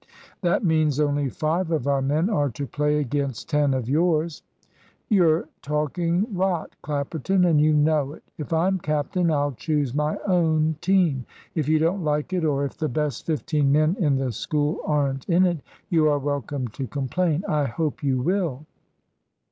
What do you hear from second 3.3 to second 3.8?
ten